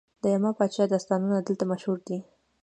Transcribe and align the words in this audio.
د 0.21 0.23
یما 0.33 0.51
پاچا 0.57 0.83
داستانونه 0.93 1.37
دلته 1.47 1.63
مشهور 1.71 1.97
دي 2.07 2.17